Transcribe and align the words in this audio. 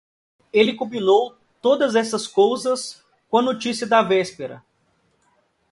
Ele 0.51 0.73
combinou 0.75 1.37
todas 1.61 1.95
essas 1.95 2.25
cousas 2.25 3.05
com 3.29 3.37
a 3.37 3.41
notícia 3.43 3.85
da 3.85 4.01
véspera. 4.01 4.63